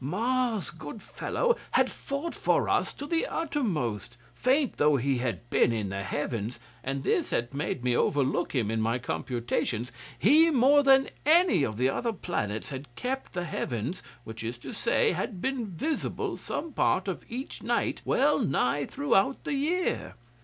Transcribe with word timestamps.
Mars, 0.03 0.71
good 0.71 0.99
fellow, 0.99 1.55
had 1.73 1.91
fought 1.91 2.33
for 2.33 2.67
us 2.67 2.91
to 2.95 3.05
the 3.05 3.27
uttermost. 3.27 4.17
Faint 4.33 4.77
though 4.77 4.95
he 4.95 5.19
had 5.19 5.47
been 5.51 5.71
in 5.71 5.89
the 5.89 6.01
Heavens, 6.01 6.59
and 6.83 7.03
this 7.03 7.29
had 7.29 7.53
made 7.53 7.83
me 7.83 7.95
overlook 7.95 8.55
him 8.55 8.71
in 8.71 8.81
my 8.81 8.97
computations, 8.97 9.91
he 10.17 10.49
more 10.49 10.81
than 10.81 11.11
any 11.23 11.61
of 11.63 11.77
the 11.77 11.87
other 11.89 12.13
planets 12.13 12.71
had 12.71 12.95
kept 12.95 13.33
the 13.33 13.45
Heavens 13.45 14.01
which 14.23 14.43
is 14.43 14.57
to 14.57 14.73
say, 14.73 15.11
had 15.11 15.39
been 15.39 15.67
visible 15.67 16.35
some 16.35 16.73
part 16.73 17.07
of 17.07 17.23
each 17.29 17.61
night 17.61 18.01
wellnigh 18.03 18.85
throughout 18.87 19.43
the 19.43 19.53
year. 19.53 20.15